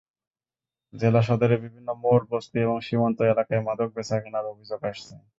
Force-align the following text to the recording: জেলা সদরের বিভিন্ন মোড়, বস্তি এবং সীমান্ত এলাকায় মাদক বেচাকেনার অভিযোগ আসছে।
জেলা 0.93 1.21
সদরের 1.21 1.59
বিভিন্ন 1.59 1.89
মোড়, 2.03 2.23
বস্তি 2.29 2.57
এবং 2.59 2.77
সীমান্ত 2.81 3.19
এলাকায় 3.25 3.65
মাদক 3.67 3.89
বেচাকেনার 3.95 4.45
অভিযোগ 4.51 4.79
আসছে। 4.89 5.13